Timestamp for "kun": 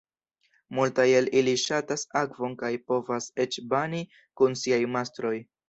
4.43-4.61